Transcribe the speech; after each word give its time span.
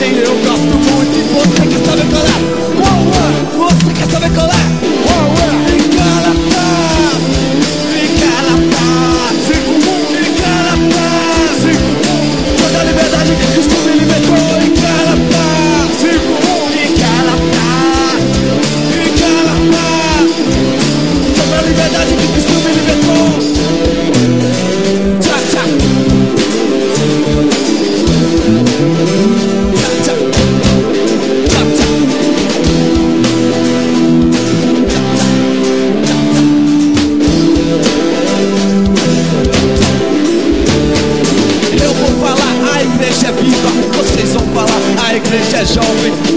to 0.00 0.08
you 0.14 0.39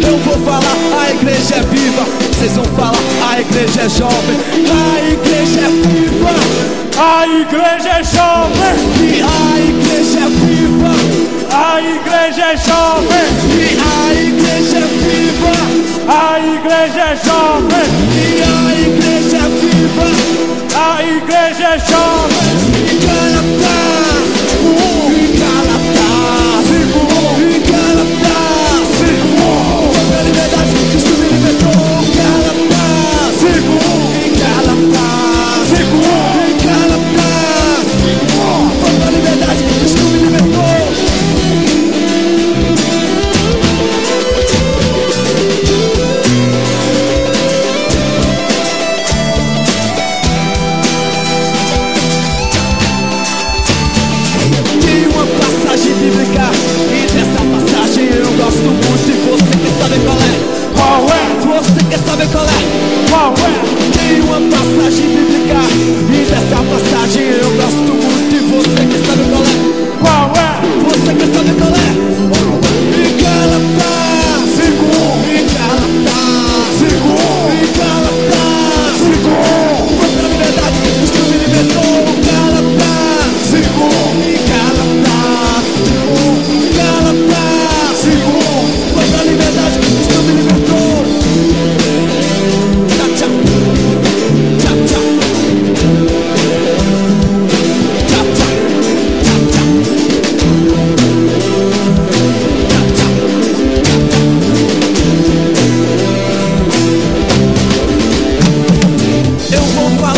é. 0.01 0.09
Eu 0.09 0.17
vou 0.19 0.37
falar, 0.45 0.77
a 1.01 1.11
igreja 1.11 1.55
é 1.55 1.61
viva. 1.61 2.05
Vocês 2.31 2.53
vão 2.53 2.65
falar, 2.65 2.97
a 3.29 3.41
igreja 3.41 3.81
é 3.81 3.89
jovem. 3.89 4.37
A 4.69 5.01
igreja 5.11 5.59
é 5.59 5.69
viva. 5.87 6.33
A 6.97 7.27
igreja 7.27 7.89
é 7.89 8.03
jovem. 8.03 8.75
E 9.01 9.21
a 9.21 9.59
igreja 9.59 10.19
é 10.19 10.29
viva. 10.29 10.93
A 11.51 11.81
igreja 11.81 12.43
é 12.45 12.57
jovem. 12.57 13.27
E 13.55 13.77
a 13.79 14.13
igreja 14.13 14.77
é 14.77 14.87
viva. 15.03 15.55
A 16.07 16.39
igreja 16.39 17.01
é 17.01 17.15
jovem. 17.23 17.87
E 18.15 18.41
a 18.43 18.55
igreja 18.79 19.37
é 19.37 19.47
viva. 19.59 20.07
A 20.75 21.03
igreja 21.03 21.63
é 21.63 21.79
jovem. 21.79 22.42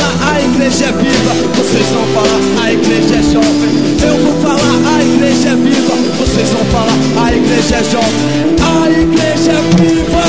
Falar, 0.05 0.33
a 0.33 0.41
igreja 0.41 0.85
é 0.85 0.91
viva. 0.91 1.33
Vocês 1.55 1.87
vão 1.87 2.05
falar, 2.13 2.63
a 2.63 2.73
igreja 2.73 3.15
é 3.15 3.23
jovem. 3.23 3.69
Eu 4.01 4.17
vou 4.23 4.41
falar, 4.41 4.95
a 4.95 5.03
igreja 5.03 5.49
é 5.49 5.55
viva. 5.55 5.95
Vocês 6.19 6.49
vão 6.49 6.65
falar, 6.65 7.25
a 7.25 7.33
igreja 7.33 7.75
é 7.75 7.83
jovem. 7.83 8.55
A 8.61 8.89
igreja 8.89 9.51
é 9.51 9.61
viva. 9.81 10.23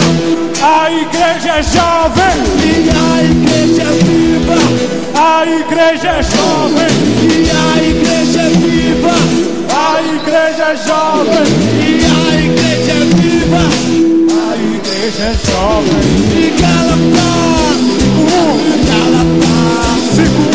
A 0.62 0.90
igreja 0.90 1.50
é 1.50 1.62
jovem. 1.62 2.36
E 2.64 2.90
a 2.90 3.24
igreja 3.24 3.82
é 3.82 3.92
viva. 4.04 4.58
A 5.14 5.46
igreja 5.46 6.08
é 6.08 6.22
jovem. 6.22 6.92
E 7.22 7.50
a 7.50 7.82
igreja 7.82 8.40
é 8.40 8.48
viva. 8.50 9.16
A 9.68 10.02
igreja 10.02 10.64
é 10.64 10.76
jovem. 10.76 11.46
E 11.76 12.04
a 12.04 12.40
igreja 12.40 12.92
é 12.92 13.04
viva. 13.16 13.64
A 14.30 14.56
igreja 14.56 15.22
é 15.22 15.34
jovem. 15.46 16.04
E 16.34 16.50
Galatá. 16.60 17.36
E 18.58 18.86
Galatá. 18.86 19.45
Contra 20.16 20.45